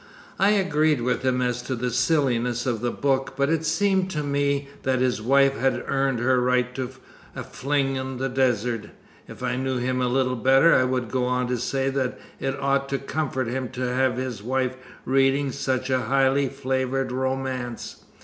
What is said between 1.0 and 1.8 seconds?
with him as to